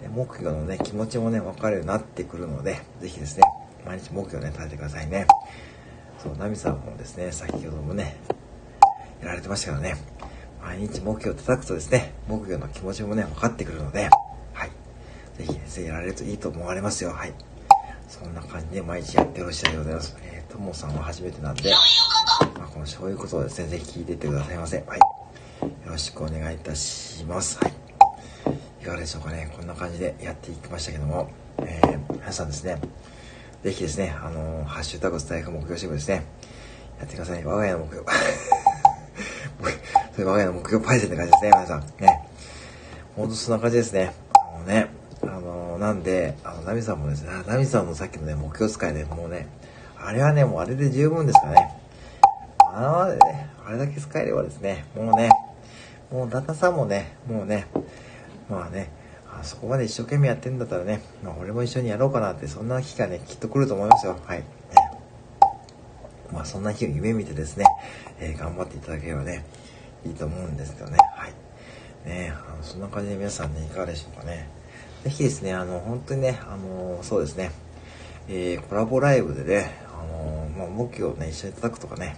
[0.00, 3.44] で、目標のね、気持ちもね、分かるようになってくるので、ぜひですね、
[3.84, 5.26] 毎日目標をね、立ててくださいね。
[6.22, 8.16] そう、ナミさんもですね、先ほどもね、
[9.22, 9.96] やられてましたからね、
[10.62, 14.08] 毎日目標を叩くとですね、目標の気持ちもね、分かってくるので、
[14.52, 14.70] はい。
[15.38, 17.10] ぜひですね、やられるといいと思われますよ。
[17.10, 17.32] はい。
[18.08, 20.16] そんな感じで毎日やってほしいでございます。
[20.22, 21.70] えー、ともさんは初めてなんで、
[22.58, 24.84] まあ、このそういうことをですね、ぜひ聞いていってくださいませ。
[24.86, 25.15] はい。
[25.86, 27.58] よろしくお願いいたします。
[27.60, 27.72] はい。
[28.82, 29.52] いかがでしょうかね。
[29.56, 32.80] こんな感じでやっていきましたけども、えー、皆さんですね、
[33.62, 36.24] ぜひですね、あのー、ハッシュタグスタイフ目標支部ですね、
[36.98, 37.44] やってください。
[37.44, 38.04] 我が家の目標。
[40.12, 41.80] そ れ我が家の目標パイセンって感じですね、皆さん。
[42.00, 42.28] ね。
[43.14, 44.12] ほんとそんな感じですね。
[44.34, 44.88] あのね、
[45.22, 49.46] あのー、なんで、あの、ナミさんもですね、ナミさんのさっきのね、目標使い、ね、もうね、
[49.96, 51.70] あれはね、もうあれで十分ですかね。
[52.74, 55.30] あのね、あれだけ使えればですね、もうね、
[56.10, 57.66] もう旦那さんもね、もうね、
[58.48, 58.90] まあね、
[59.28, 64.16] あそこまで一生懸命やってんだったらね、まあ、俺も一緒にやろうかなって、そんな日がね、きっと来ると思いますよ。
[64.24, 64.38] はい。
[64.38, 64.44] ね、
[66.32, 67.64] まあ、そんな日を夢見てですね、
[68.20, 69.44] えー、頑張っていただければね、
[70.04, 70.98] いいと思うんですけどね。
[71.16, 71.32] はい。
[72.08, 74.48] ねあの、そんな感じで皆さんね、いかがでしょうかね。
[75.02, 77.50] ぜひですね、あの、本当にね、あの、そうですね、
[78.28, 82.16] えー、コラボライブでね、あの、まあ、目標をね、一緒に叩くとかね、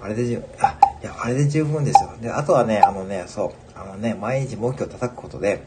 [0.00, 0.71] あれで、あ、
[1.02, 2.12] いや、あれで十分ですよ。
[2.20, 5.64] で、あとはね、あのね、そう、あのね、毎日目標を叩くことで、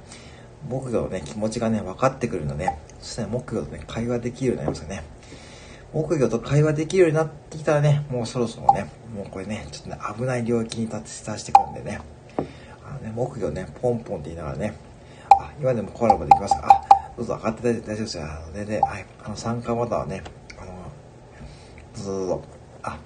[0.70, 5.04] 目標のね、気持ちがね、分かってくるので、そして、ね、目標とね、会話できるようになりますよね。
[5.94, 12.00] 目標と会話できるようになってきたらね、もうそろそろね、もうこれね、ちょっとね、危ない領域に達してくるんでね、
[12.86, 14.74] あのね、目標ね、ポンポンって言いながらね、
[15.40, 16.56] あ、今でもコラボできます。
[16.56, 16.82] あ、
[17.16, 18.24] どうぞ上がって大丈夫ですよ。
[18.24, 20.24] あのね、ね、はい、あの、参加ボタンはね、
[20.60, 20.72] あの、
[21.96, 22.44] どうぞどうぞ、
[22.84, 23.00] あ、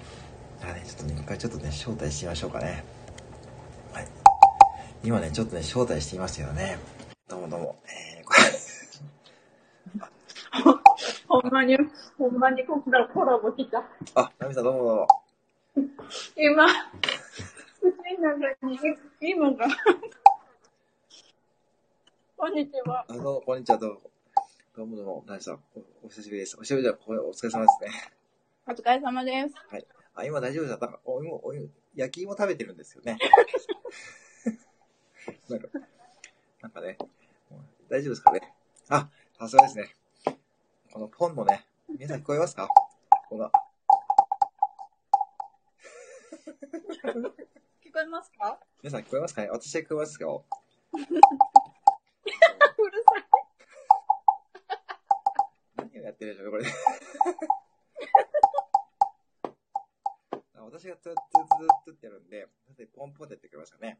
[0.60, 2.84] ちょっとね、一回ちょっとね、招待してみましょうかね。
[3.92, 4.08] はい。
[5.02, 6.78] 今ね、ちょっとね、招待してみましたよね。
[7.28, 7.76] どうもどうも。
[7.86, 8.40] えー、これ
[11.28, 11.78] ほんまに、
[12.18, 13.84] ほんまにここからコラボ来た。
[14.14, 15.06] あ、ナミさんどうもどうも。
[16.36, 18.78] 今、口の中に
[19.20, 19.66] 今が。
[22.36, 23.06] こんにちは。
[23.08, 24.00] あ、どうも、こんにちは、どうも。
[24.76, 26.56] どうもどうも、ナミさん、おお久しぶりです。
[26.58, 26.94] お久しぶりで、お
[27.32, 28.12] 疲れ様ですね。
[28.66, 29.54] お疲れ様です。
[29.68, 29.86] はい。
[30.20, 33.16] あ、今大丈夫ですかなんか、お芋、お芋、焼き芋食べてるんですよね。
[35.48, 35.68] なんか、
[36.62, 36.98] なんかね、
[37.88, 38.54] 大丈夫ですかね。
[38.88, 39.96] あ、さすがですね。
[40.92, 42.68] このポンのね、皆さん聞こえますか？
[43.28, 43.50] この、
[47.82, 48.58] 聞こえますか？
[48.82, 49.48] 皆さん聞こえますかね？
[49.50, 50.44] 私は聞こえますよ。
[50.92, 50.96] う
[52.90, 53.24] るさい。
[55.76, 56.64] 何をやってるんでしょうね、これ。
[60.56, 63.98] あ私がツーツーツーツーってやるんで、だってポンポンってやってくれますかね。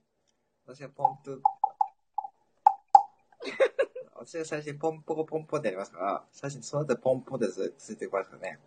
[0.64, 1.40] 私がポントゥ
[4.14, 8.61] 私が最初にポンポコポンポンってやりますから、最初にその後ポンポンってつついてくれますからね。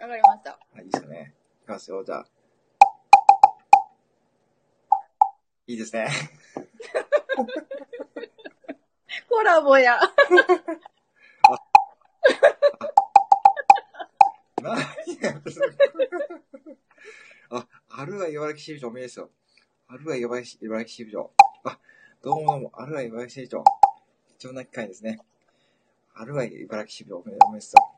[0.00, 0.50] わかりました。
[0.52, 1.34] はい、いいですかね。
[1.62, 2.26] いきますよ、じゃあ。
[5.66, 6.08] いいですね。
[9.28, 10.00] コラボや。
[14.62, 14.78] 何
[15.20, 15.42] や
[18.02, 19.30] あ、あるは茨城支部長おめでですよ。
[19.86, 21.30] あるは茨城茨城支部長。
[21.64, 21.78] あ、
[22.20, 23.62] どうもどうも、あるは茨城支部長。
[24.38, 25.20] 貴重な機会ですね。
[26.12, 27.92] あるは茨城支部長おめでおめでですよ。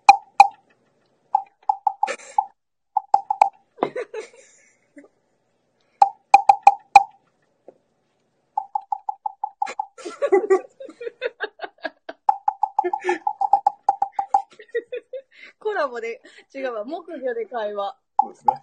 [15.58, 16.20] コラボで、
[16.54, 17.98] 違うわ、木魚で会話。
[18.20, 18.62] そうですね。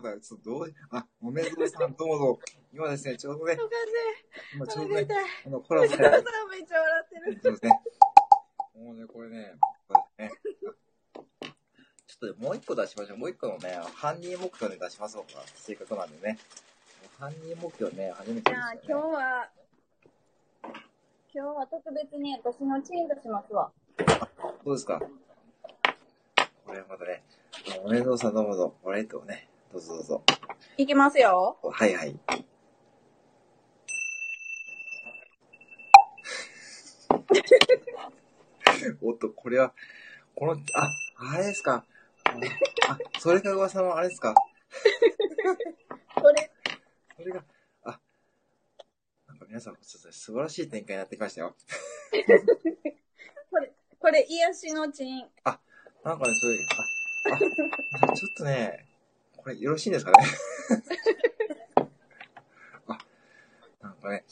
[0.00, 2.38] 方は、ちょっとどう、あ、おめでとうさん、どうもどうも。
[2.72, 3.56] 今ですね、ちょうどね、
[4.54, 5.06] 今ちょうどね。
[5.46, 7.40] あの、コラボさんめっちゃ笑ってる。
[7.42, 7.80] そうですね。
[8.76, 9.54] もうね、これね、
[9.88, 10.32] これね。
[12.06, 13.18] ちょっともう一個出しましょう。
[13.18, 15.42] もう一個のね、犯人目標で出しましょうか。
[15.54, 16.38] せっかくなんでね。
[17.18, 18.72] 犯人目標ね、初めてじゃあ。
[18.74, 19.50] 今日は、
[20.62, 20.72] 今
[21.32, 23.72] 日は特別に私のチームとしますわ。
[24.64, 25.00] どうですか？
[26.66, 27.22] これまたね、
[27.84, 28.74] おめでとうさんどうもどうも。
[28.84, 29.48] おめでとうね。
[29.76, 30.24] どうぞどうぞ。
[30.78, 31.58] いきますよ。
[31.62, 32.18] はいはい。
[39.02, 39.74] おっと、これは、
[40.34, 41.84] この、あ、あれですか。
[42.88, 44.34] あ、それが噂のあれですか。
[46.14, 46.50] これ、
[47.14, 47.44] それが、
[47.82, 48.00] あ、
[49.28, 51.54] なんか皆さん、ちょっと素晴らしい展開になってきましたよ。
[53.50, 55.30] これ、これ、癒しのチン。
[56.02, 56.66] なんかね、そういう、
[57.30, 57.34] あ、
[58.06, 58.86] あ、ちょっとね、
[59.46, 60.18] これよろしいんですかね？
[62.88, 62.98] あ、
[63.80, 64.24] なんかね、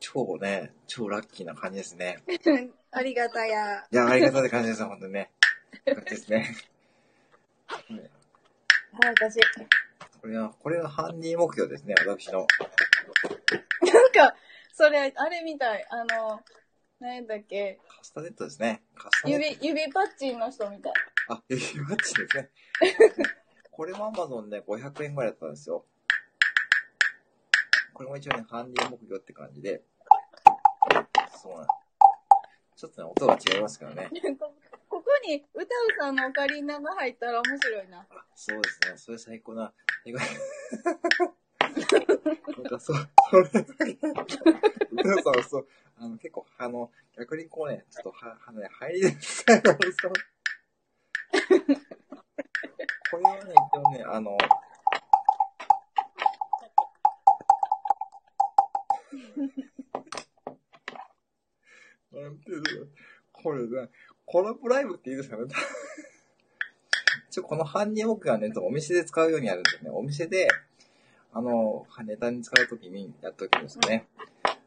[0.00, 2.18] 超ね、超ラッキーな感じですね。
[2.90, 3.86] ありがたや。
[3.88, 5.30] いや、ありがたい感じです、本当にね。
[5.84, 6.56] ですね。
[7.88, 8.10] ね
[9.00, 9.38] はい、私。
[10.20, 12.40] これは、これが犯人目標ですね、私の。
[12.40, 14.36] なんか、
[14.72, 15.86] それ、あれみたい。
[15.88, 16.42] あの、
[16.98, 17.78] 何だっけ。
[17.86, 18.82] カスタネットですね。
[18.96, 19.66] カスタネット。
[19.68, 20.92] 指、指パッチンの人みたい。
[21.28, 22.50] あ、指マッチですね。
[23.78, 25.84] これもアマゾンで500円ぐらいだったんですよ。
[27.94, 29.82] これも一応ね、犯人目標って感じで。
[31.40, 31.66] そうなん
[32.76, 34.10] ちょっとね、音が違いますからね。
[34.40, 34.52] こ
[34.88, 37.98] ここに歌うさんのオカリナが入ったら面白いな。
[38.00, 38.96] あ、そうですね。
[38.96, 39.72] それ最高な。
[42.58, 43.92] なんかそう、それだけ。
[44.90, 49.62] 歌さんはそう、あの、結構、あの、逆にこうね、ちょっとは、はね、入りですね。
[53.10, 54.36] これはね、一応ね、あの、
[62.12, 62.86] なんていうの
[63.32, 63.88] これね、
[64.26, 65.44] コラボライブっていいですかね
[67.30, 69.90] 一応この犯人僕がね、お店で使うようにやるんですよね。
[69.90, 70.48] お店で、
[71.32, 74.06] あの、ネタに使うときにやっときですね。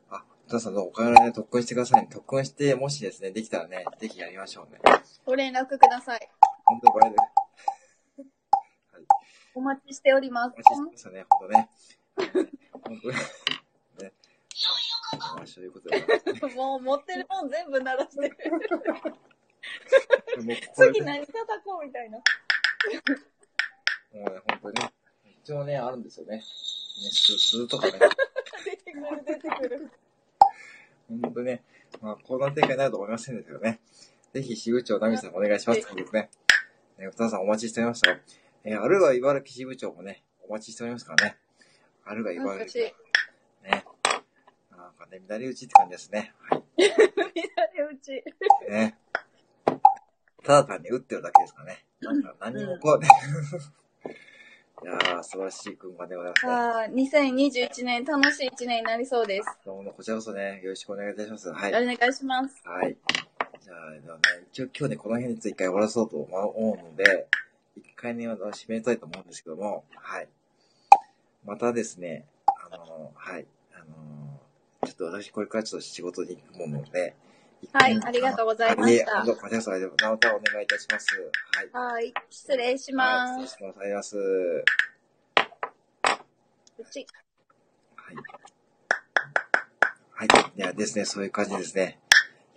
[0.09, 2.07] あ、皆さんお金ね、特訓してくださいね。
[2.09, 4.79] 特訓して、もしですね、できたらね、ぜひやりましょうね。
[5.25, 6.29] ご連絡ください。
[6.65, 7.15] 本当にこれで、
[9.53, 10.57] お待ちしておりますお。
[10.57, 11.69] 待ちしてましたね、本当ね。
[12.83, 13.15] 本当に。
[13.15, 14.13] ね。
[15.35, 16.05] まあ、そういうことで。
[16.55, 18.37] もう持ってるもん全部鳴らしてる。
[20.75, 22.17] 次何叩こうみたいな。
[22.17, 22.23] も
[24.13, 24.93] うね、本当にね。
[25.43, 26.37] 一応ね、あるんですよね。
[26.37, 27.99] ね、す、すとかね。
[28.65, 29.91] 出てくる出てくる。
[31.21, 31.63] 本当ね、
[32.01, 33.79] まあ、こんな展開になると思いませんでしたけどね。
[34.33, 35.81] ぜひ、支部長、ナミさんお願いします。
[35.81, 36.29] ということですね。
[36.99, 38.17] えー、歌さんお待ちしておりましたよ。
[38.63, 41.37] えー、あるが茨城支部長もね、お待ちしておりますからね。
[42.05, 42.85] あるが茨懐かし城。
[42.85, 42.93] い。
[43.63, 43.85] ね。
[44.69, 46.33] なんかね、乱れ打ちって感じですね。
[46.49, 46.63] はい。
[46.77, 48.23] 乱れ打ち。
[48.69, 48.97] ね。
[50.43, 51.85] ただ単に打ってるだけですからね。
[52.01, 53.07] なんか何もこうね。
[54.83, 56.51] いやー、素晴らしい軍艦でございますね。
[56.51, 59.49] ああ、2021年楽しい1年になりそうです。
[59.65, 61.51] どうも、こちらこそね、よろしくお願いいたします。
[61.51, 61.69] はい。
[61.69, 62.61] お願いします。
[62.63, 62.97] はい。
[63.59, 64.21] じゃあ、でもね、
[64.51, 67.27] 一応今日ね、この辺について一回終わらそうと思うので、
[67.75, 70.29] 一回ね、締めたいと思うんですけども、はい。
[71.45, 74.39] またですね、あの、はい、あの、
[74.85, 77.15] ちょっと私これからちょっと仕事に行くもので、
[77.73, 81.07] はいありがとうございましたあいえ、本当、こちらこそまたお願いいたします。
[81.71, 81.91] はい。
[81.93, 82.13] はい。
[82.29, 83.51] 失礼しまはい、す。
[83.53, 84.17] 失礼します。
[84.17, 84.63] う
[86.91, 87.05] ち。
[87.95, 88.15] はい。
[90.11, 90.57] はい。
[90.57, 91.99] ではですね、そういう感じですね。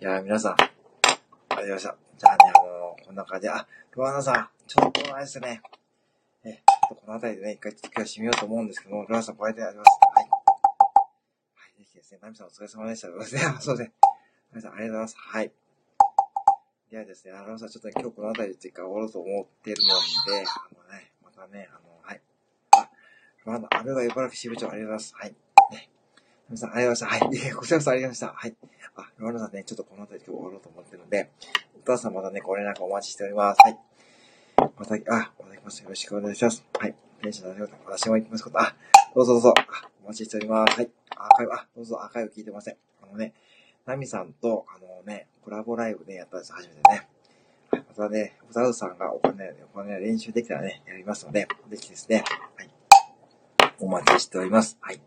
[0.01, 1.95] いやー、皆さん、ありがとうございました。
[2.17, 5.61] じゃあね、あのこんな感じで、あ、ロアナさん、ちょっとあれですね。
[6.43, 9.89] え、ちょっとこの辺りでね、一回、一回締めようと思うんですけども、ロアさん、ご来店あります。
[10.15, 10.25] はい。
[10.25, 13.07] はい、ぜひですね、ナミさんお疲れ様でした。
[13.07, 13.93] そうですね、そうですね。
[14.51, 15.15] ナミさん、ありがとうございます。
[15.17, 15.51] はい。
[16.89, 22.21] ではですね、あのさん、ちょっとね、今日この辺りで一回終わろうと思ってるので、あのね、またね、あの、はい。
[22.77, 22.89] あ、
[23.45, 25.13] ロアナ、あれが茨城支部長、ありがとうございます。
[25.15, 25.35] はい。
[25.71, 25.89] ね。
[26.49, 27.37] 皆さん、ありがとうございました。
[27.37, 27.49] はい。
[27.49, 28.33] えこちらこそありがとうございました。
[28.33, 28.55] はい。
[28.97, 31.31] あ、ロアナさんね、ちょっとこの辺りで今日終わろうと思ってるので、
[31.75, 33.57] お母さんまたね、ご連絡お待ちしております。
[33.61, 33.94] はい。
[34.77, 35.83] また、あ、また来ます。
[35.83, 36.65] よろしくお願いします。
[36.77, 36.95] はい。
[37.21, 38.59] テンション上げて私も行きますこと。
[38.59, 38.75] あ、
[39.15, 39.53] どうぞどうぞ。
[39.57, 40.75] あ、お待ちしております。
[40.75, 40.89] はい。
[41.15, 42.77] アーカイブ、あ、どうぞアーカイブ聞いてません。
[43.01, 43.33] あのね、
[43.85, 47.07] ナミさんと、あのね、コラボライブね、やったんです、初めてね。
[47.71, 47.83] はい。
[47.87, 52.23] またね、ザウさんがお金、お金練習できたらね、やりますので、ぜひですね、
[52.57, 52.69] はい。
[53.79, 54.77] お待ちしております。
[54.81, 55.01] はい。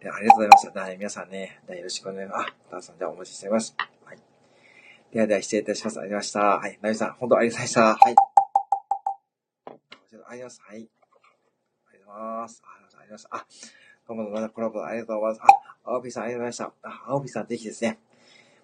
[0.00, 0.80] でありがとうございました。
[0.80, 2.46] はい、皆さんね、よろしくお願いします。
[2.46, 3.76] あ、ザウさん、じゃあお待ちしております。
[4.04, 4.18] はい。
[5.12, 6.00] ではでは失礼いたします。
[6.00, 6.66] ありがとうございました。
[6.66, 6.78] はい。
[6.80, 8.08] ナミさん、本当ありがとうございました。
[8.08, 8.29] はい。
[10.10, 10.74] ちらありがとうございます。
[10.74, 10.76] はい。
[10.76, 12.62] ありがとうございます。
[12.64, 13.28] ありがとうございます。
[13.30, 13.46] あ、
[14.08, 15.52] どうもどうもまたコラボありがとうございます。
[15.84, 16.88] あ、青ピーさんありがとうございました。
[16.88, 17.98] あ、青ピーさんぜひですね、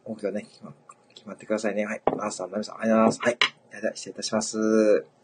[0.07, 0.75] 目標ね、決ま
[1.15, 1.87] 決まってくださいね。
[1.87, 2.03] はい。
[2.17, 3.47] マースさん、ナミさん、ありがとうございます。
[3.47, 3.81] はい。
[3.81, 5.16] では、失礼いたします。